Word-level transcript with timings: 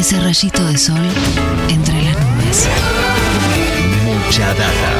ese 0.00 0.18
rayito 0.18 0.64
de 0.64 0.78
sol 0.78 0.96
entre 1.68 2.02
las 2.02 2.16
nubes. 2.16 2.68
Mucha 4.06 4.48
data. 4.48 4.90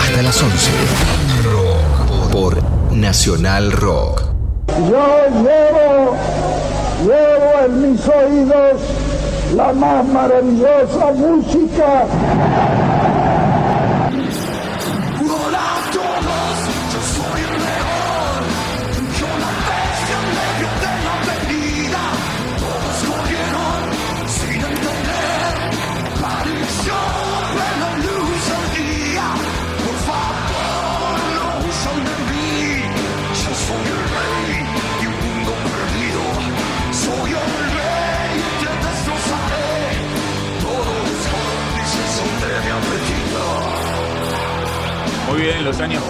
Hasta 0.00 0.22
las 0.22 0.40
11. 0.40 0.70
Por 2.30 2.62
Nacional 2.92 3.72
Rock. 3.72 4.22
Yo 4.68 5.42
llevo, 5.42 6.16
llevo 7.02 7.64
en 7.66 7.92
mis 7.92 8.00
oídos 8.06 8.80
la 9.56 9.72
más 9.72 10.06
maravillosa 10.06 11.12
música. 11.16 12.06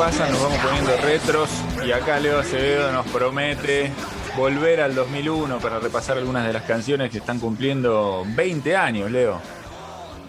Nos 0.07 0.41
vamos 0.41 0.59
poniendo 0.59 0.97
retros 0.99 1.51
y 1.85 1.91
acá 1.91 2.21
Leo 2.21 2.39
Acevedo 2.39 2.93
nos 2.93 3.05
promete 3.09 3.91
volver 4.37 4.81
al 4.81 4.95
2001 4.95 5.59
para 5.59 5.81
repasar 5.81 6.17
algunas 6.17 6.47
de 6.47 6.53
las 6.53 6.63
canciones 6.63 7.11
que 7.11 7.19
están 7.19 7.41
cumpliendo 7.41 8.25
20 8.25 8.77
años, 8.77 9.11
Leo. 9.11 9.41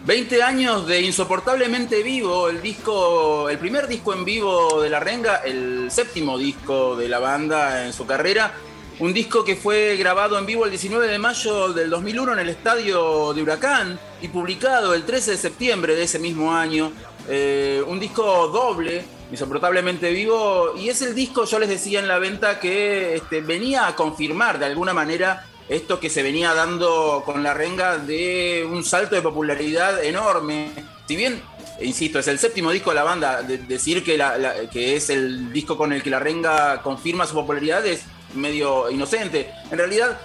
20 0.03 0.41
años 0.41 0.87
de 0.87 1.01
Insoportablemente 1.01 2.01
Vivo, 2.01 2.49
el 2.49 2.59
disco, 2.59 3.49
el 3.49 3.59
primer 3.59 3.87
disco 3.87 4.15
en 4.15 4.25
vivo 4.25 4.81
de 4.81 4.89
La 4.89 4.99
Renga, 4.99 5.37
el 5.45 5.91
séptimo 5.91 6.39
disco 6.39 6.95
de 6.95 7.07
la 7.07 7.19
banda 7.19 7.85
en 7.85 7.93
su 7.93 8.07
carrera. 8.07 8.53
Un 8.99 9.13
disco 9.13 9.45
que 9.45 9.55
fue 9.55 9.95
grabado 9.95 10.39
en 10.39 10.47
vivo 10.47 10.65
el 10.65 10.71
19 10.71 11.07
de 11.07 11.19
mayo 11.19 11.71
del 11.71 11.91
2001 11.91 12.33
en 12.33 12.39
el 12.39 12.49
estadio 12.49 13.31
de 13.31 13.43
Huracán 13.43 13.99
y 14.23 14.27
publicado 14.29 14.95
el 14.95 15.03
13 15.03 15.31
de 15.31 15.37
septiembre 15.37 15.95
de 15.95 16.01
ese 16.01 16.17
mismo 16.17 16.51
año. 16.51 16.91
Eh, 17.29 17.83
un 17.85 17.99
disco 17.99 18.47
doble, 18.47 19.05
insoportablemente 19.31 20.11
vivo, 20.11 20.73
y 20.77 20.89
es 20.89 21.01
el 21.01 21.13
disco, 21.13 21.45
yo 21.45 21.59
les 21.59 21.69
decía 21.69 21.99
en 21.99 22.07
la 22.07 22.19
venta, 22.19 22.59
que 22.59 23.15
este, 23.15 23.41
venía 23.41 23.87
a 23.87 23.95
confirmar 23.95 24.59
de 24.59 24.65
alguna 24.65 24.93
manera 24.93 25.45
esto 25.69 25.99
que 25.99 26.09
se 26.09 26.23
venía 26.23 26.53
dando 26.53 27.23
con 27.25 27.43
la 27.43 27.53
renga 27.53 27.97
de 27.97 28.65
un 28.69 28.83
salto 28.83 29.15
de 29.15 29.21
popularidad 29.21 30.03
enorme. 30.03 30.71
Si 31.07 31.15
bien, 31.15 31.41
insisto, 31.81 32.19
es 32.19 32.27
el 32.27 32.39
séptimo 32.39 32.71
disco 32.71 32.91
de 32.91 32.95
la 32.95 33.03
banda, 33.03 33.41
decir 33.41 34.03
que, 34.03 34.23
que 34.71 34.95
es 34.95 35.09
el 35.09 35.51
disco 35.51 35.77
con 35.77 35.91
el 35.91 36.01
que 36.01 36.09
la 36.09 36.19
renga 36.19 36.81
confirma 36.81 37.27
su 37.27 37.33
popularidad 37.33 37.85
es 37.85 38.03
medio 38.33 38.89
inocente. 38.89 39.51
En 39.69 39.77
realidad, 39.77 40.17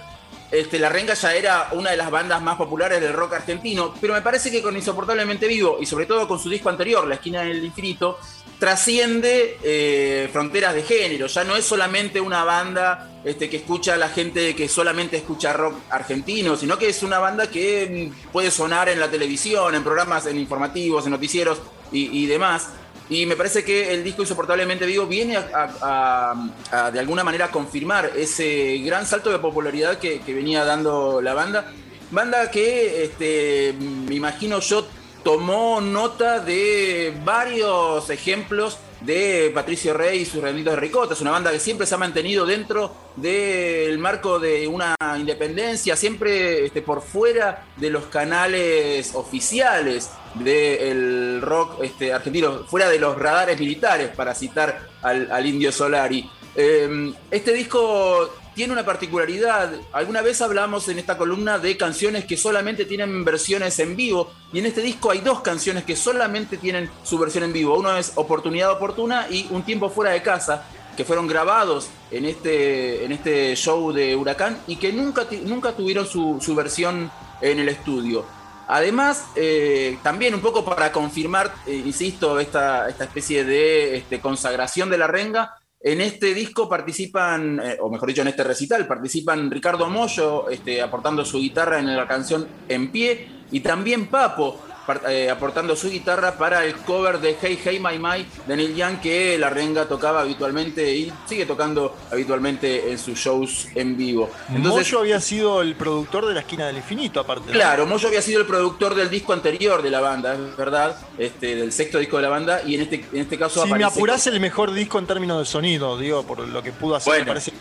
este, 0.51 0.77
la 0.77 0.89
Renga 0.89 1.15
ya 1.15 1.33
era 1.33 1.69
una 1.71 1.89
de 1.89 1.97
las 1.97 2.11
bandas 2.11 2.39
más 2.39 2.57
populares 2.57 3.01
del 3.01 3.13
rock 3.13 3.33
argentino, 3.33 3.91
pero 3.99 4.13
me 4.13 4.21
parece 4.21 4.51
que 4.51 4.61
con 4.61 4.75
Insoportablemente 4.75 5.47
Vivo 5.47 5.77
y 5.79 5.87
sobre 5.87 6.05
todo 6.05 6.27
con 6.27 6.37
su 6.37 6.47
disco 6.47 6.69
anterior, 6.69 7.07
La 7.07 7.15
Esquina 7.15 7.41
del 7.41 7.65
Infinito, 7.65 8.19
trasciende 8.63 9.57
eh, 9.61 10.29
fronteras 10.31 10.73
de 10.73 10.83
género. 10.83 11.27
Ya 11.27 11.43
no 11.43 11.57
es 11.57 11.65
solamente 11.65 12.21
una 12.21 12.45
banda 12.45 13.19
este, 13.25 13.49
que 13.49 13.57
escucha 13.57 13.95
a 13.95 13.97
la 13.97 14.07
gente 14.07 14.55
que 14.55 14.69
solamente 14.69 15.17
escucha 15.17 15.51
rock 15.51 15.75
argentino, 15.89 16.55
sino 16.55 16.77
que 16.77 16.87
es 16.87 17.03
una 17.03 17.19
banda 17.19 17.47
que 17.47 18.09
mm, 18.09 18.31
puede 18.31 18.51
sonar 18.51 18.87
en 18.87 19.01
la 19.01 19.11
televisión, 19.11 19.75
en 19.75 19.83
programas, 19.83 20.27
en 20.27 20.37
informativos, 20.37 21.03
en 21.03 21.11
noticieros 21.11 21.57
y 21.91 22.25
demás. 22.25 22.69
Y 23.09 23.25
me 23.25 23.35
parece 23.35 23.65
que 23.65 23.93
el 23.93 24.01
disco 24.01 24.21
Insoportablemente 24.21 24.85
Vivo 24.85 25.07
viene 25.07 25.35
a, 25.37 26.89
de 26.93 26.99
alguna 26.99 27.23
manera 27.25 27.51
confirmar 27.51 28.11
ese 28.15 28.77
gran 28.77 29.05
salto 29.05 29.29
de 29.29 29.39
popularidad 29.39 29.97
que, 29.97 30.21
venía 30.27 30.63
dando 30.63 31.21
la 31.21 31.33
banda. 31.33 31.69
Banda 32.11 32.49
que 32.49 33.03
este, 33.03 33.75
me 33.77 34.15
imagino 34.15 34.61
yo 34.61 34.87
tomó 35.23 35.81
nota 35.81 36.39
de 36.39 37.13
varios 37.23 38.09
ejemplos 38.09 38.77
de 39.01 39.51
Patricio 39.53 39.93
Rey 39.93 40.19
y 40.19 40.25
sus 40.25 40.41
Redonditos 40.41 40.75
de 40.75 40.79
Ricota. 40.79 41.13
Es 41.13 41.21
una 41.21 41.31
banda 41.31 41.51
que 41.51 41.59
siempre 41.59 41.85
se 41.85 41.95
ha 41.95 41.97
mantenido 41.97 42.45
dentro 42.45 42.93
del 43.15 43.97
marco 43.99 44.39
de 44.39 44.67
una 44.67 44.95
independencia, 45.17 45.95
siempre 45.95 46.65
este, 46.65 46.81
por 46.81 47.01
fuera 47.01 47.65
de 47.77 47.89
los 47.89 48.05
canales 48.05 49.13
oficiales 49.13 50.09
del 50.35 51.41
rock 51.41 51.83
este, 51.83 52.13
argentino, 52.13 52.65
fuera 52.65 52.89
de 52.89 52.99
los 52.99 53.17
radares 53.17 53.59
militares, 53.59 54.09
para 54.15 54.33
citar 54.33 54.87
al, 55.01 55.45
Indio 55.45 55.71
Solari. 55.71 56.29
Em, 56.55 57.13
este 57.29 57.53
disco 57.53 58.29
tiene 58.53 58.73
una 58.73 58.85
particularidad. 58.85 59.71
Alguna 59.91 60.21
vez 60.21 60.41
hablamos 60.41 60.87
en 60.89 60.99
esta 60.99 61.17
columna 61.17 61.59
de 61.59 61.77
canciones 61.77 62.25
que 62.25 62.37
solamente 62.37 62.85
tienen 62.85 63.23
versiones 63.25 63.79
en 63.79 63.95
vivo. 63.95 64.31
Y 64.51 64.59
en 64.59 64.65
este 64.65 64.81
disco 64.81 65.11
hay 65.11 65.19
dos 65.19 65.41
canciones 65.41 65.83
que 65.83 65.95
solamente 65.95 66.57
tienen 66.57 66.89
su 67.03 67.17
versión 67.17 67.43
en 67.45 67.53
vivo. 67.53 67.77
Uno 67.77 67.95
es 67.97 68.13
Oportunidad 68.15 68.71
Oportuna 68.71 69.27
y 69.29 69.47
Un 69.49 69.63
Tiempo 69.63 69.89
Fuera 69.89 70.11
de 70.11 70.21
Casa, 70.21 70.65
que 70.95 71.03
fueron 71.03 71.27
grabados 71.27 71.89
en 72.11 72.25
este, 72.25 73.03
en 73.03 73.11
este 73.11 73.55
show 73.55 73.91
de 73.91 74.15
Huracán 74.15 74.59
y 74.67 74.75
que 74.75 74.93
nunca, 74.93 75.25
nunca 75.43 75.73
tuvieron 75.73 76.05
su, 76.05 76.55
versión 76.55 77.11
en 77.41 77.59
el 77.59 77.69
estudio. 77.69 78.25
Además, 78.67 79.25
eh, 79.35 79.97
también 80.03 80.33
un 80.33 80.41
poco 80.41 80.63
para 80.63 80.91
confirmar, 80.91 81.53
eh, 81.65 81.75
insisto, 81.85 82.39
esta, 82.39 82.87
esta 82.87 83.03
especie 83.03 83.43
de 83.43 83.97
este, 83.97 84.21
consagración 84.21 84.89
de 84.89 84.97
la 84.97 85.07
renga, 85.07 85.57
en 85.83 85.99
este 85.99 86.33
disco 86.33 86.69
participan, 86.69 87.59
eh, 87.59 87.77
o 87.81 87.89
mejor 87.89 88.07
dicho, 88.07 88.21
en 88.21 88.29
este 88.29 88.43
recital, 88.43 88.87
participan 88.87 89.51
Ricardo 89.51 89.89
Mollo 89.89 90.49
este, 90.49 90.81
aportando 90.81 91.25
su 91.25 91.39
guitarra 91.39 91.77
en 91.79 91.93
la 91.93 92.07
canción 92.07 92.47
En 92.69 92.89
Pie 92.89 93.27
y 93.51 93.59
también 93.59 94.07
Papo, 94.07 94.61
eh, 95.07 95.29
aportando 95.29 95.75
su 95.75 95.89
guitarra 95.89 96.37
para 96.37 96.65
el 96.65 96.75
cover 96.75 97.19
de 97.19 97.37
Hey 97.41 97.59
Hey 97.63 97.79
My 97.79 97.97
My 97.97 98.25
de 98.45 98.57
Neil 98.57 98.75
Young 98.75 98.99
que 98.99 99.37
la 99.37 99.49
renga 99.49 99.85
tocaba 99.85 100.21
habitualmente 100.21 100.93
y 100.93 101.11
sigue 101.25 101.45
tocando 101.45 101.95
habitualmente 102.11 102.91
en 102.91 102.99
sus 102.99 103.17
shows 103.17 103.67
en 103.75 103.95
vivo. 103.95 104.29
Entonces, 104.49 104.91
Moyo 104.91 104.99
había 104.99 105.21
sido 105.21 105.61
el 105.61 105.75
productor 105.75 106.25
de 106.25 106.33
La 106.33 106.41
Esquina 106.41 106.67
del 106.67 106.77
Infinito, 106.77 107.19
aparte. 107.19 107.51
Claro, 107.51 107.85
Moyo 107.85 108.07
había 108.07 108.21
sido 108.21 108.41
el 108.41 108.47
productor 108.47 108.95
del 108.95 109.09
disco 109.09 109.33
anterior 109.33 109.81
de 109.81 109.89
la 109.89 110.01
banda, 110.01 110.33
es 110.33 110.57
verdad, 110.57 110.97
este, 111.17 111.55
del 111.55 111.71
sexto 111.71 111.99
disco 111.99 112.17
de 112.17 112.23
la 112.23 112.29
banda 112.29 112.61
y 112.65 112.75
en 112.75 112.81
este, 112.81 113.05
en 113.13 113.21
este 113.21 113.37
caso... 113.37 113.63
Si 113.63 113.73
me 113.73 113.83
apurás 113.83 114.27
el 114.27 114.39
mejor 114.39 114.73
disco 114.73 114.99
en 114.99 115.07
términos 115.07 115.39
de 115.39 115.45
sonido, 115.45 115.97
digo, 115.97 116.23
por 116.23 116.39
lo 116.39 116.61
que 116.61 116.71
pudo 116.71 116.95
hacer, 116.95 117.19
me 117.19 117.25
parece 117.25 117.53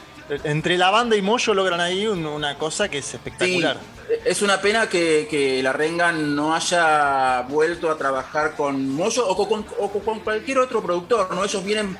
entre 0.44 0.78
la 0.78 0.90
banda 0.90 1.16
y 1.16 1.22
Moyo 1.22 1.54
logran 1.54 1.80
ahí 1.80 2.06
una 2.06 2.56
cosa 2.56 2.88
que 2.88 2.98
es 2.98 3.14
espectacular. 3.14 3.78
Es 4.24 4.42
una 4.42 4.60
pena 4.60 4.88
que, 4.88 5.60
la 5.62 5.72
Renga 5.72 6.12
no 6.12 6.54
haya 6.54 7.42
vuelto 7.48 7.90
a 7.90 7.96
trabajar 7.96 8.54
con 8.56 8.88
Moyo 8.90 9.26
o 9.26 9.48
con, 9.48 10.20
cualquier 10.20 10.58
otro 10.58 10.82
productor, 10.82 11.34
¿no? 11.34 11.44
Ellos 11.44 11.64
vienen 11.64 11.96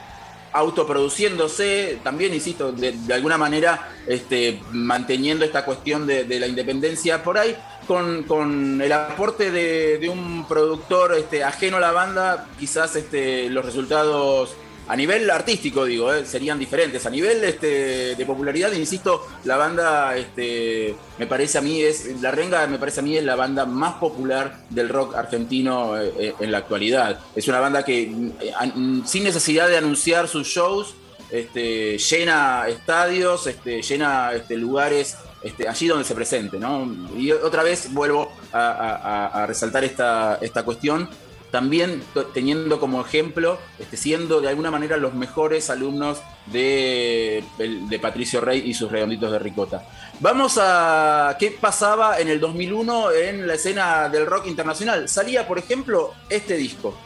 autoproduciéndose, 0.52 2.00
también, 2.02 2.34
insisto, 2.34 2.72
de, 2.72 2.94
alguna 3.12 3.38
manera 3.38 3.90
este, 4.06 4.60
manteniendo 4.72 5.44
esta 5.44 5.64
cuestión 5.64 6.06
de, 6.06 6.24
la 6.38 6.46
independencia 6.46 7.22
por 7.22 7.38
ahí, 7.38 7.56
con, 7.86 8.80
el 8.80 8.92
aporte 8.92 9.50
de, 9.50 10.08
un 10.08 10.46
productor 10.46 11.14
este, 11.14 11.44
ajeno 11.44 11.78
a 11.78 11.80
la 11.80 11.92
banda, 11.92 12.48
quizás 12.58 12.96
este, 12.96 13.48
los 13.48 13.64
resultados 13.64 14.56
a 14.88 14.97
nivel 14.97 15.31
artístico, 15.31 15.84
digo, 15.84 16.12
eh, 16.12 16.25
serían 16.25 16.59
diferentes. 16.59 17.06
A 17.06 17.10
nivel 17.10 17.43
este, 17.44 18.15
de 18.16 18.26
popularidad, 18.26 18.72
insisto, 18.72 19.26
la 19.44 19.56
banda, 19.56 20.16
este, 20.16 20.94
me 21.19 21.26
parece 21.26 21.59
a 21.59 21.60
mí, 21.60 21.81
es 21.81 22.20
La 22.20 22.31
Renga, 22.31 22.66
me 22.66 22.78
parece 22.78 23.01
a 23.01 23.03
mí, 23.03 23.16
es 23.16 23.24
la 23.24 23.36
banda 23.36 23.65
más 23.65 23.95
popular 23.95 24.59
del 24.71 24.89
rock 24.89 25.15
argentino 25.15 25.98
eh, 25.98 26.12
eh, 26.18 26.34
en 26.41 26.51
la 26.51 26.59
actualidad. 26.59 27.21
Es 27.34 27.47
una 27.48 27.60
banda 27.60 27.84
que, 27.84 28.12
sin 29.04 29.24
necesidad 29.24 29.68
de 29.68 29.78
anunciar 29.78 30.28
sus 30.28 30.48
shows, 30.48 30.95
este, 31.30 31.97
llena 31.98 32.66
estadios, 32.68 33.47
este, 33.47 33.80
llena 33.80 34.33
este, 34.33 34.56
lugares 34.56 35.16
este, 35.42 35.68
allí 35.68 35.86
donde 35.89 36.04
se 36.04 36.15
presente. 36.15 36.59
¿no? 36.59 36.95
Y 37.16 37.33
otra 37.33 37.62
vez 37.62 37.92
vuelvo 37.92 38.33
a, 38.53 39.45
resaltar 39.47 39.84
esta, 39.84 40.39
esta 40.41 40.62
cuestión 40.65 41.09
también 41.53 42.03
teniendo 42.33 42.81
como 42.81 43.03
ejemplo, 43.03 43.59
este, 43.78 43.97
siendo 43.97 44.41
de 44.41 44.49
alguna 44.49 44.71
manera 44.71 44.97
los 44.97 45.15
mejores 45.15 45.69
alumnos 45.71 46.22
de, 46.47 47.45
Patricio 48.01 48.41
Rey 48.41 48.63
y 48.65 48.75
sus 48.75 48.91
redonditos 48.91 49.31
de 49.31 49.39
ricota. 49.39 49.87
Vamos 50.19 50.59
a 50.60 51.37
qué 51.39 51.51
pasaba 51.51 52.19
en 52.19 52.28
el 52.28 52.41
2001 52.41 53.13
en 53.13 53.47
la 53.47 53.54
escena 53.54 54.09
del 54.09 54.27
rock 54.27 54.47
internacional. 54.47 55.09
Salía, 55.09 55.47
por 55.47 55.59
ejemplo, 55.59 56.13
este 56.31 56.57
disco. 56.57 56.97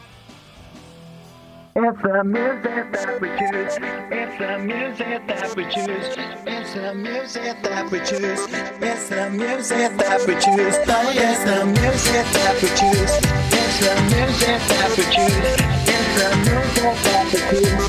It's 13.79 13.85
the 13.85 13.93
music 14.09 14.57
that 14.73 14.89
we 14.97 15.05
choose. 15.13 15.37
It's 15.85 16.09
the 16.17 16.33
music 16.49 16.97
that 17.05 17.29
we 17.29 17.37
choose. 17.45 17.85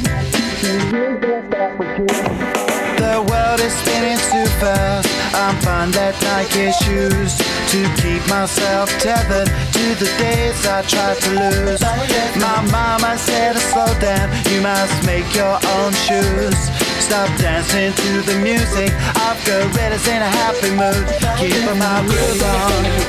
The 0.60 0.76
music 0.92 1.48
that 1.48 1.72
we 1.80 1.88
choose. 1.96 2.28
The 3.00 3.24
world 3.24 3.60
is 3.64 3.72
spinning 3.72 4.20
too 4.28 4.44
fast. 4.60 5.08
I'm 5.32 5.56
fine 5.64 5.88
that 5.96 6.12
Nike 6.28 6.76
shoes 6.84 7.40
to 7.72 7.80
keep 8.04 8.20
myself 8.28 8.92
tethered 9.00 9.48
to 9.48 9.84
the 9.96 10.12
days 10.20 10.60
I 10.68 10.84
tried 10.84 11.24
to 11.24 11.30
lose. 11.40 11.80
My 12.36 12.60
mama 12.68 13.16
said 13.16 13.56
to 13.56 13.60
slow 13.72 13.88
down, 13.96 14.28
you 14.52 14.60
must 14.60 14.92
make 15.08 15.24
your 15.32 15.56
own 15.56 15.96
shoes. 16.04 16.68
Stop 17.00 17.32
dancing 17.40 17.96
to 17.96 18.20
the 18.28 18.36
music. 18.44 18.92
I've 19.24 19.40
got 19.48 19.64
gorillas 19.72 20.04
in 20.04 20.20
a 20.20 20.28
happy 20.36 20.68
mood. 20.68 21.08
Keep 21.40 21.64
my 21.80 22.04
groove 22.04 22.44
on. 22.44 23.08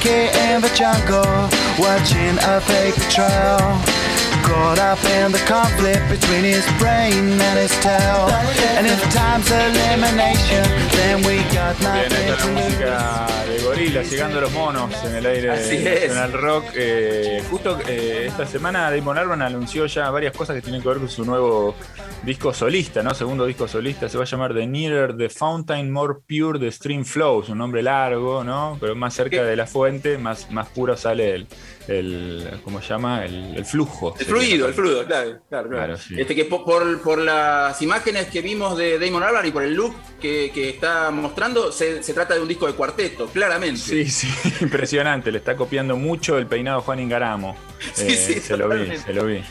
monkey 0.00 0.38
in 0.38 0.60
the 0.62 0.68
jungle, 0.74 1.48
watching 1.78 2.38
a 2.42 2.60
fake 2.60 2.94
betrayal. 2.94 3.99
Caught 4.50 4.80
up 4.80 4.98
in 5.04 5.30
the 5.30 5.38
conflict 5.46 6.02
between 6.10 6.42
his 6.42 6.66
brain 6.80 7.40
and 7.40 7.56
his 7.56 7.70
tail. 7.80 8.26
And 8.76 8.84
if 8.84 9.00
time's 9.14 9.48
elimination, 9.48 10.64
then 10.90 11.22
we 11.22 11.38
got 11.54 11.78
nothing 11.80 12.08
Bien, 12.08 12.12
esta 12.12 12.34
es 12.34 12.44
la 12.44 12.60
música 12.60 13.26
de 13.46 13.62
Gorila, 13.62 14.02
llegando 14.02 14.38
a 14.38 14.40
los 14.40 14.52
monos 14.52 15.04
en 15.04 15.14
el 15.14 15.26
aire 15.26 15.50
Así 15.50 15.78
nacional 15.78 16.32
rock. 16.32 16.64
Eh, 16.74 17.44
justo 17.48 17.78
eh, 17.86 18.24
esta 18.26 18.44
semana 18.44 18.90
Damon 18.90 19.18
Albarn 19.18 19.42
anunció 19.42 19.86
ya 19.86 20.10
varias 20.10 20.36
cosas 20.36 20.56
que 20.56 20.62
tienen 20.62 20.82
que 20.82 20.88
ver 20.88 20.98
con 20.98 21.08
su 21.08 21.24
nuevo 21.24 21.76
disco 22.24 22.52
solista, 22.52 23.02
¿no? 23.04 23.14
Segundo 23.14 23.46
disco 23.46 23.68
solista, 23.68 24.08
se 24.08 24.18
va 24.18 24.24
a 24.24 24.26
llamar 24.26 24.52
The 24.52 24.66
Nearer 24.66 25.16
the 25.16 25.30
Fountain, 25.30 25.90
More 25.92 26.14
Pure 26.28 26.58
the 26.58 26.72
Stream 26.72 27.04
Flows, 27.04 27.48
un 27.48 27.58
nombre 27.58 27.82
largo, 27.82 28.42
¿no? 28.42 28.76
Pero 28.80 28.96
más 28.96 29.14
cerca 29.14 29.44
de 29.44 29.54
la 29.54 29.66
fuente, 29.66 30.18
más, 30.18 30.50
más 30.50 30.68
puro 30.68 30.96
sale 30.96 31.34
el, 31.34 31.46
el 31.88 32.60
¿cómo 32.64 32.82
se 32.82 32.88
llama? 32.88 33.24
El, 33.24 33.56
el 33.56 33.64
flujo. 33.64 34.14
El 34.18 34.26
fluido, 34.46 34.68
el 34.68 34.74
fluido, 34.74 35.06
claro. 35.06 35.30
claro, 35.48 35.68
claro. 35.68 35.68
Claro, 35.68 35.96
sí. 35.96 36.14
Este 36.20 36.34
que 36.34 36.44
por, 36.44 37.18
las 37.18 37.80
imágenes 37.82 38.26
que 38.28 38.40
vimos 38.40 38.76
de 38.76 38.98
Damon 38.98 39.22
Albarn 39.22 39.46
y 39.46 39.50
por 39.50 39.62
el 39.62 39.74
look 39.74 39.94
que, 40.20 40.50
que 40.54 40.70
está 40.70 41.10
mostrando, 41.10 41.72
se, 41.72 42.02
se 42.02 42.14
trata 42.14 42.34
de 42.34 42.40
un 42.40 42.48
disco 42.48 42.66
de 42.66 42.72
cuarteto, 42.74 43.26
claramente. 43.28 43.80
Sí, 43.80 44.06
sí, 44.08 44.28
impresionante. 44.60 45.30
Le 45.32 45.38
está 45.38 45.56
copiando 45.56 45.96
mucho 45.96 46.38
el 46.38 46.46
peinado 46.46 46.80
Juan 46.82 47.00
Ingaramo. 47.00 47.56
Sí, 47.94 48.08
Eh, 48.08 48.16
sí, 48.16 48.40
se 48.40 48.56
lo 48.56 48.68
vi, 48.68 48.96
se 48.98 49.12
lo 49.14 49.24
vi. 49.24 49.42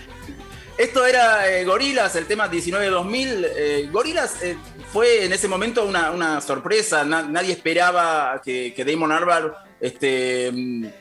Esto 0.77 1.05
era 1.05 1.49
eh, 1.51 1.65
Gorilas, 1.65 2.15
el 2.15 2.25
tema 2.25 2.49
19-2000. 2.49 3.47
Eh, 3.55 3.89
Gorilas 3.91 4.41
eh, 4.43 4.55
fue 4.93 5.25
en 5.25 5.33
ese 5.33 5.47
momento 5.49 5.83
una, 5.85 6.11
una 6.11 6.39
sorpresa. 6.41 7.03
Na- 7.03 7.23
nadie 7.23 7.51
esperaba 7.53 8.41
que, 8.43 8.73
que 8.73 8.85
Damon 8.85 9.11
Albarn 9.11 9.51
este, 9.81 10.51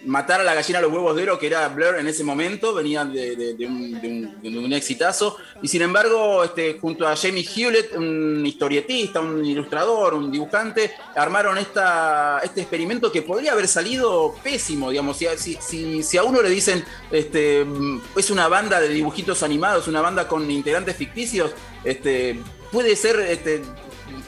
matara 0.04 0.42
a 0.42 0.46
la 0.46 0.54
gallina 0.54 0.78
a 0.78 0.82
los 0.82 0.92
huevos 0.92 1.16
de 1.16 1.22
oro, 1.24 1.38
que 1.38 1.46
era 1.48 1.68
Blur 1.68 1.96
en 1.98 2.06
ese 2.06 2.22
momento. 2.24 2.74
Venía 2.74 3.04
de, 3.04 3.56
un, 3.66 4.72
exitazo. 4.72 5.36
Y 5.62 5.68
sin 5.68 5.82
embargo, 5.82 6.44
este, 6.44 6.78
junto 6.78 7.06
a 7.06 7.16
Jamie 7.16 7.44
Hewlett, 7.44 7.94
un 7.96 8.44
historietista, 8.46 9.20
un 9.20 9.44
ilustrador, 9.44 10.14
un 10.14 10.30
dibujante, 10.30 10.92
armaron 11.16 11.58
esta, 11.58 12.40
este 12.44 12.60
experimento 12.60 13.10
que 13.10 13.22
podría 13.22 13.52
haber 13.52 13.66
salido 13.68 14.34
pésimo. 14.42 14.90
Digamos, 14.90 15.16
si, 15.16 15.26
si- 15.60 16.02
si- 16.02 16.18
a 16.18 16.22
uno 16.24 16.42
le 16.42 16.50
dicen 16.50 16.84
este, 17.10 17.66
es 18.16 18.30
una 18.30 18.48
banda 18.48 18.80
de 18.80 18.88
dibujitos 18.88 19.42
animados, 19.42 19.88
una 19.88 20.00
banda 20.00 20.28
con 20.28 20.48
integrantes 20.50 20.96
ficticios, 20.96 21.52
este, 21.84 22.38
puede 22.70 22.94
ser 22.96 23.18
este, 23.20 23.62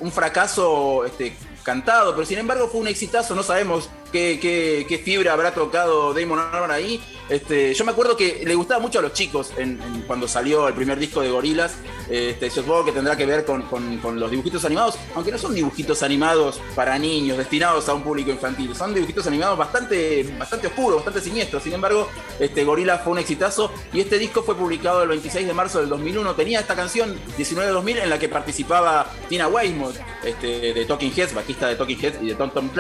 un 0.01 0.11
fracaso 0.13 1.05
este, 1.05 1.37
cantado, 1.63 2.15
pero 2.15 2.27
sin 2.27 2.39
embargo 2.39 2.69
fue 2.69 2.81
un 2.81 2.89
exitazo, 2.89 3.35
no 3.35 3.43
sabemos 3.43 3.89
qué, 4.13 4.39
qué- 4.41 4.87
qué 4.89 4.99
fibra 4.99 5.33
habrá 5.33 5.53
tocado 5.55 6.13
Damon 6.15 6.39
Albarn 6.39 6.71
ahí. 6.71 7.01
Este, 7.29 7.73
yo 7.75 7.85
me 7.85 7.93
acuerdo 7.93 8.17
que 8.17 8.43
le 8.45 8.55
gustaba 8.57 8.81
mucho 8.81 8.99
a 8.99 9.03
los 9.03 9.13
chicos 9.13 9.53
en- 9.57 9.79
cuando 10.09 10.27
salió 10.27 10.67
el 10.67 10.75
primer 10.75 10.99
disco 10.99 11.21
de 11.21 11.31
Gorilas. 11.31 11.75
Este, 12.09 12.49
yo 12.49 12.57
supongo 12.63 12.85
que 12.87 12.91
tendrá 12.93 13.17
que 13.17 13.25
ver 13.25 13.45
con, 13.45 13.63
con- 13.63 13.99
con 13.99 14.19
los 14.19 14.31
dibujitos 14.33 14.65
animados, 14.65 14.97
aunque 15.15 15.31
no 15.31 15.39
son 15.39 15.55
dibujitos 15.55 16.03
animados 16.03 16.61
para 16.75 16.99
niños, 16.99 17.39
destinados 17.39 17.89
a 17.89 17.95
un 17.95 18.03
público 18.03 18.31
infantil. 18.33 18.75
Son 18.75 18.93
dibujitos 18.93 19.27
animados 19.29 19.57
bastante, 19.57 20.25
bastante 20.39 20.67
oscuros, 20.67 20.97
bastante 20.97 21.21
siniestros. 21.21 21.63
Sin 21.63 21.73
embargo, 21.73 22.09
este, 22.41 22.65
Gorilas 22.65 23.03
fue 23.05 23.13
un 23.13 23.21
exitazo 23.21 23.71
y 23.93 24.01
este 24.01 24.19
disco 24.19 24.43
fue 24.43 24.57
publicado 24.57 25.05
el 25.05 25.09
26 25.11 25.47
de 25.47 25.55
marzo 25.55 25.79
del 25.79 25.89
2001. 25.89 26.35
Tenía 26.35 26.59
esta 26.59 26.75
canción 26.75 27.17
19-2000 27.39 27.99
en 28.03 28.11
la 28.11 28.19
que 28.19 28.29
participaba 28.29 29.07
Tina 29.29 29.47
Weymouth, 29.47 29.95
este, 30.25 30.75
de 30.75 30.85
Talking 30.85 31.13
Heads, 31.17 31.33
bajista 31.33 31.69
de 31.69 31.77
Talking 31.77 31.99
Heads 32.05 32.19
y 32.23 32.27
de 32.27 32.35
Tom 32.35 32.51
Tom 32.51 32.71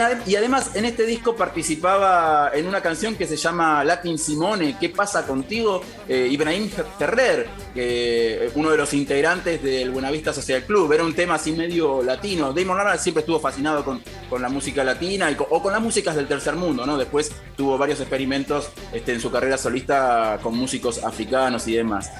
ade- 0.00 0.22
y 0.26 0.36
además 0.36 0.43
en 0.44 0.84
este 0.84 1.06
disco 1.06 1.34
participaba 1.34 2.50
en 2.52 2.66
una 2.66 2.82
canción 2.82 3.14
que 3.14 3.26
se 3.26 3.36
llama 3.36 3.82
Latin 3.82 4.18
Simone, 4.18 4.76
¿Qué 4.78 4.90
pasa 4.90 5.26
contigo? 5.26 5.80
Eh, 6.06 6.28
Ibrahim 6.30 6.68
Ferrer, 6.98 7.48
eh, 7.74 8.50
uno 8.54 8.70
de 8.70 8.76
los 8.76 8.92
integrantes 8.92 9.62
del 9.62 9.90
Buenavista 9.90 10.34
Social 10.34 10.64
Club. 10.64 10.92
Era 10.92 11.02
un 11.02 11.14
tema 11.14 11.36
así 11.36 11.52
medio 11.52 12.02
latino. 12.02 12.52
Damon 12.52 12.78
Albarn 12.78 12.98
siempre 12.98 13.20
estuvo 13.20 13.40
fascinado 13.40 13.84
con, 13.84 14.02
con 14.28 14.42
la 14.42 14.50
música 14.50 14.84
latina 14.84 15.30
y 15.30 15.36
o 15.38 15.62
con 15.62 15.72
las 15.72 15.80
músicas 15.80 16.14
del 16.14 16.28
tercer 16.28 16.56
mundo, 16.56 16.84
¿no? 16.84 16.98
Después 16.98 17.32
tuvo 17.56 17.78
varios 17.78 18.00
experimentos 18.00 18.68
este, 18.92 19.14
en 19.14 19.20
su 19.20 19.30
carrera 19.30 19.56
solista 19.56 20.38
con 20.42 20.54
músicos 20.56 21.02
africanos 21.02 21.66
y 21.68 21.76
demás. 21.76 22.10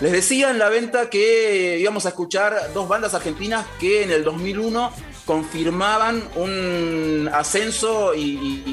Les 0.00 0.12
decía 0.12 0.50
en 0.50 0.58
la 0.58 0.68
venta 0.68 1.10
que 1.10 1.78
íbamos 1.80 2.06
a 2.06 2.10
escuchar 2.10 2.72
dos 2.74 2.88
bandas 2.88 3.14
argentinas 3.14 3.66
que 3.80 4.02
en 4.04 4.10
el 4.10 4.24
2001 4.24 4.92
confirmaban 5.24 6.22
un 6.36 7.28
ascenso 7.32 8.14
y, 8.14 8.20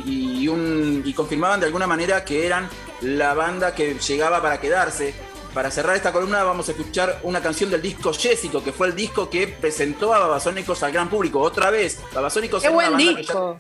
y- 0.06 0.42
y 0.44 0.48
un- 0.48 1.04
y 1.06 1.14
confirmaban 1.14 1.60
de 1.60 1.66
alguna 1.68 1.88
manera 1.88 2.24
que 2.26 2.46
eran 2.46 2.68
la 3.02 3.34
banda 3.34 3.74
que 3.76 3.96
llegaba 3.96 4.42
para 4.42 4.60
quedarse. 4.60 5.14
Para 5.54 5.72
cerrar 5.72 5.96
esta 5.96 6.12
columna 6.12 6.44
vamos 6.44 6.68
a 6.70 6.72
escuchar 6.74 7.20
una 7.24 7.42
canción 7.42 7.70
del 7.72 7.82
disco 7.82 8.14
Jessico, 8.14 8.64
que 8.64 8.72
fue 8.72 8.88
el 8.88 8.96
disco 8.96 9.30
que 9.30 9.48
presentó 9.48 10.14
a 10.14 10.20
Babasónicos 10.20 10.84
al 10.84 10.92
gran 10.92 11.10
público. 11.10 11.40
Otra 11.40 11.72
vez, 11.72 12.00
Babasónicos 12.14 12.62
Qué 12.62 12.70
buen 12.70 12.92
ya- 12.98 12.98
disco. 13.18 13.58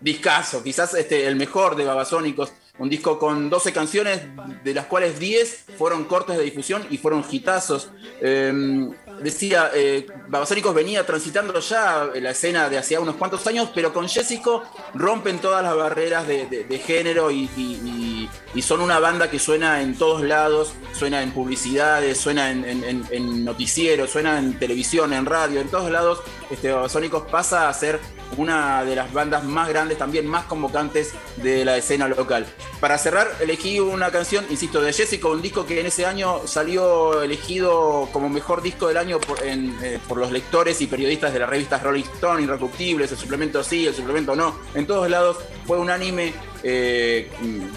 discazo, 0.00 0.62
quizás 0.62 0.94
este, 0.94 1.26
el 1.26 1.36
mejor 1.36 1.76
de 1.76 1.84
Babasónicos, 1.84 2.52
un 2.78 2.88
disco 2.88 3.18
con 3.18 3.50
12 3.50 3.72
canciones, 3.72 4.22
de 4.64 4.74
las 4.74 4.86
cuales 4.86 5.18
10 5.18 5.64
fueron 5.78 6.04
cortes 6.04 6.36
de 6.38 6.44
difusión 6.44 6.86
y 6.90 6.96
fueron 6.98 7.24
hitazos. 7.30 7.90
Eh, 8.22 8.88
decía, 9.22 9.70
eh, 9.74 10.06
Babasónicos 10.28 10.74
venía 10.74 11.04
transitando 11.06 11.58
ya 11.60 12.08
la 12.14 12.30
escena 12.30 12.68
de 12.68 12.78
hacía 12.78 13.00
unos 13.00 13.16
cuantos 13.16 13.46
años, 13.46 13.70
pero 13.74 13.92
con 13.92 14.08
Jessico 14.08 14.62
rompen 14.94 15.38
todas 15.38 15.62
las 15.62 15.76
barreras 15.76 16.26
de, 16.26 16.82
género 16.84 17.30
y, 17.30 18.28
son 18.62 18.80
una 18.82 18.98
banda 19.00 19.30
que 19.30 19.38
suena 19.38 19.80
en 19.82 19.96
todos 19.96 20.22
lados, 20.22 20.72
suena 20.92 21.22
en 21.22 21.32
publicidades, 21.32 22.18
suena 22.18 22.50
en, 22.50 22.64
en- 22.64 22.84
en- 22.84 23.06
en 23.10 23.44
noticieros, 23.44 24.10
suena 24.10 24.38
en 24.38 24.58
televisión, 24.58 25.12
en 25.12 25.26
radio, 25.26 25.60
en 25.60 25.68
todos 25.68 25.90
lados. 25.90 26.20
Este, 26.50 26.70
Babasónicos 26.70 27.22
pasa 27.30 27.68
a 27.68 27.74
ser 27.74 27.98
una 28.36 28.84
de 28.84 28.94
las 28.94 29.12
bandas 29.12 29.42
más 29.42 29.68
grandes, 29.68 29.98
también 29.98 30.24
más 30.26 30.44
convocantes 30.44 31.12
de 31.36 31.64
la 31.64 31.76
escena 31.76 32.06
local. 32.06 32.46
Para 32.78 32.96
cerrar, 32.96 33.28
elegí 33.40 33.80
una 33.80 34.10
canción, 34.12 34.46
insisto, 34.50 34.80
de 34.80 34.92
Jessico, 34.92 35.30
un 35.30 35.42
disco 35.42 35.66
que 35.66 35.80
en 35.80 35.86
ese 35.86 36.06
año 36.06 36.46
salió 36.46 37.22
elegido 37.22 38.08
como 38.12 38.28
mejor 38.28 38.62
disco 38.62 38.86
del 38.86 38.98
año 38.98 39.09
por, 39.18 39.42
en, 39.42 39.74
eh, 39.82 39.98
por 40.06 40.18
los 40.18 40.30
lectores 40.30 40.80
y 40.82 40.86
periodistas 40.86 41.32
de 41.32 41.38
las 41.38 41.48
revistas 41.48 41.82
Rolling 41.82 42.04
Stone, 42.04 42.42
Irrecuptibles, 42.42 43.10
el 43.10 43.16
suplemento 43.18 43.64
sí, 43.64 43.86
el 43.86 43.94
suplemento 43.94 44.36
no. 44.36 44.54
En 44.74 44.86
todos 44.86 45.08
lados 45.08 45.38
fue 45.66 45.78
unánime 45.78 46.34
eh, 46.62 47.30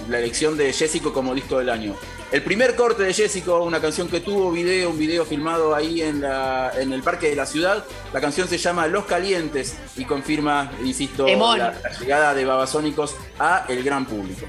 la 0.10 0.20
elección 0.20 0.58
de 0.58 0.74
Jessico 0.74 1.14
como 1.14 1.34
disco 1.34 1.58
del 1.58 1.70
año. 1.70 1.96
El 2.32 2.42
primer 2.42 2.76
corte 2.76 3.04
de 3.04 3.14
Jessico, 3.14 3.64
una 3.64 3.80
canción 3.80 4.08
que 4.10 4.20
tuvo 4.20 4.52
video, 4.52 4.90
un 4.90 4.98
video 4.98 5.24
filmado 5.24 5.76
ahí 5.76 6.02
en, 6.02 6.22
la- 6.22 6.72
en 6.78 6.92
el 6.92 7.04
parque 7.04 7.30
de 7.30 7.36
la 7.36 7.46
ciudad. 7.46 7.86
La 8.12 8.20
canción 8.22 8.48
se 8.48 8.58
llama 8.58 8.88
Los 8.88 9.06
Calientes 9.06 9.76
y 9.96 10.04
confirma, 10.06 10.72
insisto, 10.84 11.28
la, 11.60 11.80
la 11.84 12.00
llegada 12.00 12.34
de 12.34 12.44
Babasónicos 12.44 13.16
a 13.38 13.66
el 13.70 13.84
gran 13.84 14.06
público. 14.08 14.48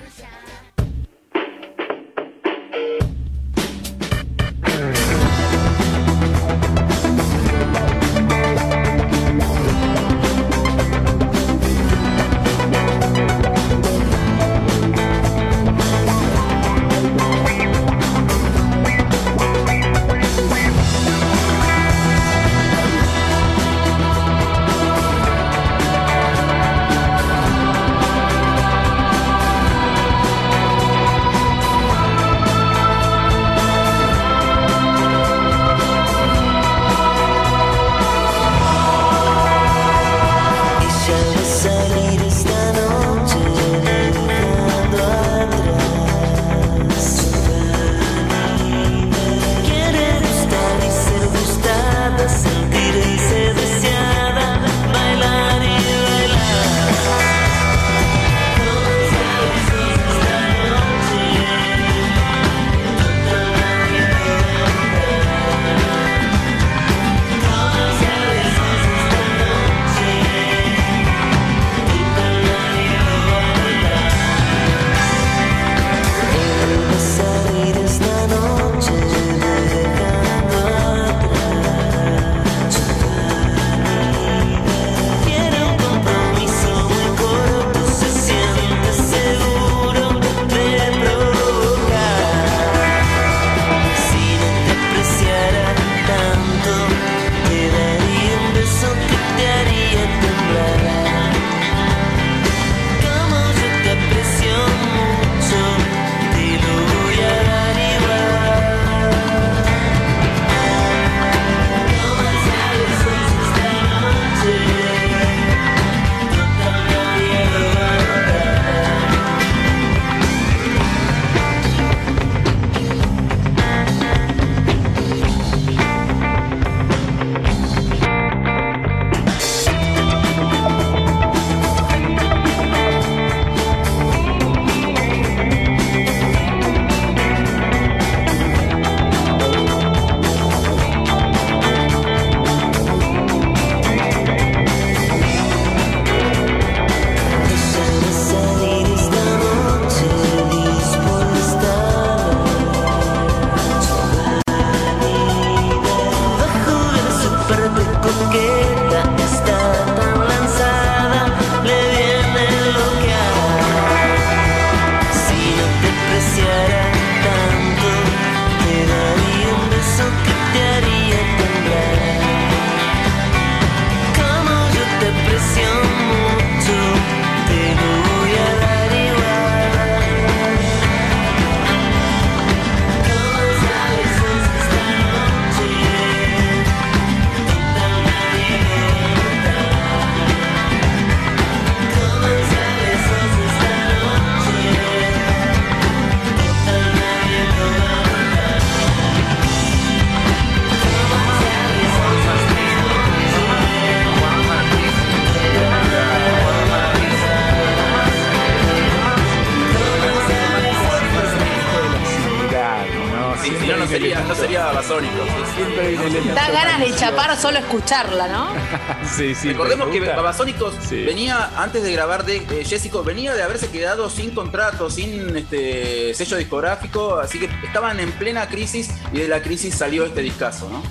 Da 216.35 216.51
ganas 216.51 216.81
de 216.81 216.95
chapar 216.95 217.37
solo 217.37 217.59
escucharla, 217.59 218.29
¿no? 218.29 218.49
Sí, 219.17 219.35
sí. 219.35 219.49
Recordemos 219.49 219.89
que. 219.89 220.01
Babasónicos 220.01 220.75
Sí. 220.89 221.05
venía, 221.05 221.51
antes 221.57 221.83
de 221.83 221.93
grabar 221.93 222.25
de 222.25 222.37
eh, 222.39 222.65
Jessico, 222.67 223.03
venía 223.05 223.35
de 223.35 223.43
haberse 223.43 223.69
quedado 223.71 224.09
sin 224.11 224.31
contrato, 224.35 224.91
sin 224.91 225.37
este 225.37 226.15
sello 226.15 226.37
discográfico, 226.37 227.19
así 227.19 227.39
que 227.39 227.49
estaban 227.65 228.01
en 228.01 228.11
plena 228.13 228.49
crisis 228.49 228.91
y 229.13 229.19
de 229.19 229.29
la 229.29 229.43
crisis 229.43 229.75
salió 229.75 230.05
este 230.05 230.21
discazo, 230.23 230.69
¿no? 230.69 230.83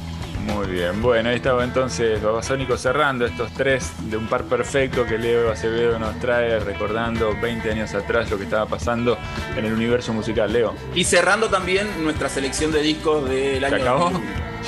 Muy 0.54 0.68
bien, 0.68 1.02
bueno, 1.02 1.30
ahí 1.30 1.38
estaba 1.38 1.64
entonces 1.64 2.22
Babasónico 2.22 2.78
cerrando 2.78 3.26
estos 3.26 3.52
tres 3.54 3.90
de 4.10 4.18
un 4.18 4.28
par 4.28 4.44
perfecto 4.44 5.06
que 5.06 5.18
Leo 5.18 5.50
Acevedo 5.50 5.98
nos 6.00 6.20
trae, 6.20 6.60
recordando 6.60 7.34
20 7.42 7.72
años 7.72 7.94
atrás 7.94 8.30
lo 8.30 8.38
que 8.38 8.44
estaba 8.44 8.66
pasando 8.66 9.18
en 9.56 9.64
el 9.66 9.72
universo 9.74 10.12
musical. 10.12 10.52
Leo, 10.52 10.76
Y 10.94 11.06
cerrando 11.06 11.48
también 11.50 11.88
nuestra 12.04 12.28
selección 12.28 12.74
de 12.74 12.82
discos 12.82 13.30
del 13.30 13.60
¿se 13.62 13.66
año. 13.66 13.76
acabó? 13.78 14.12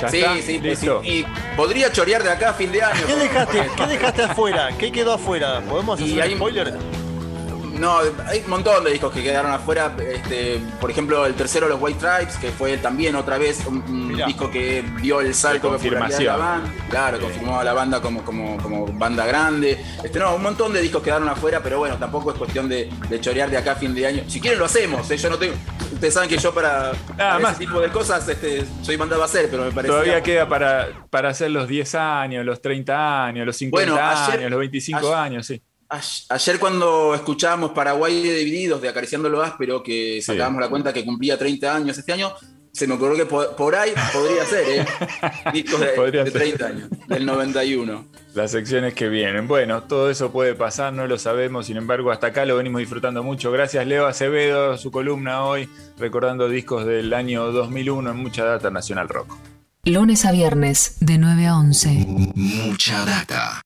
¿Ya 0.00 0.08
sí, 0.10 0.18
está? 0.18 0.80
sí, 0.80 0.86
pues. 0.86 1.06
Y 1.06 1.24
podría 1.56 1.90
chorear 1.92 2.22
de 2.22 2.30
acá 2.30 2.50
a 2.50 2.54
fin 2.54 2.70
de 2.72 2.82
año. 2.82 3.06
¿Qué 3.06 3.14
dejaste, 3.16 3.70
¿Qué 3.76 3.86
dejaste 3.86 4.22
afuera? 4.22 4.68
¿Qué 4.78 4.92
quedó 4.92 5.14
afuera? 5.14 5.62
¿Podemos 5.68 6.00
Y 6.00 6.04
hacer 6.04 6.22
hay- 6.22 6.32
un 6.32 6.38
spoiler? 6.38 6.74
No, 7.78 7.98
hay 8.26 8.38
un 8.42 8.48
montón 8.48 8.84
de 8.84 8.90
discos 8.90 9.12
que 9.12 9.22
quedaron 9.22 9.52
afuera. 9.52 9.94
Este, 9.98 10.58
por 10.80 10.90
ejemplo, 10.90 11.26
el 11.26 11.34
tercero, 11.34 11.68
Los 11.68 11.78
White 11.78 11.98
Tribes, 12.00 12.36
que 12.38 12.50
fue 12.50 12.78
también 12.78 13.14
otra 13.16 13.36
vez 13.36 13.66
un, 13.66 14.16
disco 14.26 14.50
que 14.50 14.82
dio 15.02 15.20
el 15.20 15.34
salto 15.34 15.70
De 15.70 15.76
de 15.76 15.84
de 15.84 15.90
la 15.90 15.98
confirmación. 16.00 16.38
banda. 16.38 16.70
Claro, 16.88 17.18
Sí. 17.18 17.22
confirmó 17.24 17.60
a 17.60 17.64
la 17.64 17.74
banda 17.74 18.00
como, 18.00 18.24
como, 18.24 18.56
como 18.62 18.86
banda 18.86 19.26
grande. 19.26 19.78
Este, 20.02 20.18
no, 20.18 20.34
un 20.36 20.42
montón 20.42 20.72
de 20.72 20.80
discos 20.80 21.02
quedaron 21.02 21.28
afuera, 21.28 21.60
pero 21.62 21.78
bueno, 21.78 21.96
tampoco 21.98 22.30
es 22.32 22.38
cuestión 22.38 22.66
de, 22.66 22.88
de 23.10 23.20
chorear 23.20 23.50
de 23.50 23.58
acá 23.58 23.72
a 23.72 23.76
fin 23.76 23.94
de 23.94 24.06
año. 24.06 24.22
Si 24.26 24.40
quieren 24.40 24.58
lo 24.58 24.64
hacemos, 24.64 25.10
¿eh? 25.10 25.18
yo 25.18 25.28
no 25.28 25.36
tengo. 25.36 25.54
Ustedes 25.96 26.12
saben 26.14 26.28
que 26.28 26.36
yo 26.38 26.52
para, 26.54 26.92
para 27.16 27.38
más. 27.38 27.52
ese 27.56 27.64
tipo 27.66 27.80
de 27.80 27.88
cosas 27.88 28.28
este, 28.28 28.64
soy 28.82 28.96
mandado 28.98 29.22
a 29.22 29.24
hacer, 29.24 29.48
pero 29.50 29.64
me 29.64 29.72
parece. 29.72 29.90
Todavía 29.92 30.22
queda 30.22 30.46
para, 30.48 30.88
para 31.10 31.30
hacer 31.30 31.50
los 31.50 31.66
10 31.66 31.94
años, 31.94 32.44
los 32.44 32.60
30 32.60 33.24
años, 33.24 33.46
los 33.46 33.56
50 33.56 33.92
Bueno, 33.92 34.06
ayer- 34.08 34.38
años, 34.40 34.50
los 34.50 34.60
25 34.60 34.98
ayer- 35.00 35.14
años, 35.14 35.46
sí. 35.46 35.62
Ayer 36.28 36.58
cuando 36.58 37.14
escuchábamos 37.14 37.70
Paraguay 37.70 38.22
de 38.22 38.34
Divididos 38.38 38.82
de 38.82 38.88
Acariciando 38.88 39.28
lo 39.28 39.40
Áspero, 39.42 39.82
que 39.82 40.20
sacábamos 40.20 40.60
la 40.60 40.68
cuenta 40.68 40.92
que 40.92 41.04
cumplía 41.04 41.38
30 41.38 41.74
años 41.74 41.96
este 41.96 42.12
año, 42.12 42.34
se 42.76 42.86
me 42.86 42.92
ocurrió 42.92 43.16
que 43.16 43.24
por, 43.24 43.74
ahí 43.74 43.92
podría 44.12 44.44
ser, 44.44 44.68
¿eh? 44.68 44.86
Discos 45.54 45.80
de, 45.80 46.30
30 46.30 46.66
años, 46.66 46.90
del 47.08 47.24
91. 47.24 48.04
Las 48.34 48.50
secciones 48.50 48.92
que 48.92 49.08
vienen. 49.08 49.48
Bueno, 49.48 49.84
todo 49.84 50.10
eso 50.10 50.30
puede 50.30 50.54
pasar, 50.54 50.92
no 50.92 51.06
lo 51.06 51.18
sabemos, 51.18 51.68
sin 51.68 51.78
embargo, 51.78 52.10
hasta 52.10 52.26
acá 52.26 52.44
lo 52.44 52.54
venimos 52.54 52.80
disfrutando 52.80 53.22
mucho. 53.22 53.50
Gracias, 53.50 53.86
Leo 53.86 54.06
Acevedo, 54.06 54.76
su 54.76 54.90
columna 54.90 55.42
hoy, 55.44 55.70
recordando 55.98 56.50
discos 56.50 56.84
del 56.84 57.14
año 57.14 57.50
2001 57.50 58.10
en 58.10 58.16
Mucha 58.18 58.44
Data 58.44 58.70
Nacional 58.70 59.08
Rock. 59.08 59.34
Lunes 59.84 60.26
a 60.26 60.32
viernes, 60.32 60.98
de 61.00 61.16
9 61.16 61.46
a 61.46 61.56
11. 61.56 62.06
Mucha 62.34 63.06
Data. 63.06 63.62